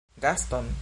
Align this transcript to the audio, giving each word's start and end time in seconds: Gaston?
Gaston? 0.19 0.73